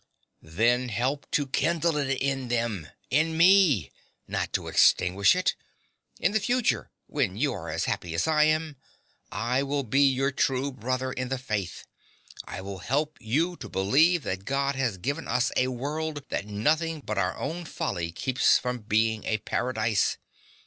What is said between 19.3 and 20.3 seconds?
paradise.